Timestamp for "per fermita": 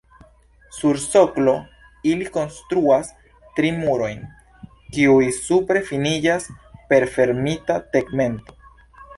6.89-7.81